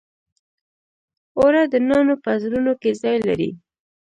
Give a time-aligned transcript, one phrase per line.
[1.37, 3.49] اوړه د نانو په زړونو کې ځای لري